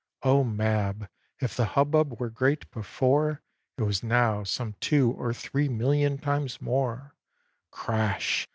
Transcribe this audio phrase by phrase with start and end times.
[0.23, 1.07] O Mab!
[1.39, 3.43] if the hubbub were great before,
[3.77, 7.13] It was now some two or three million times more;
[7.69, 8.47] Crash!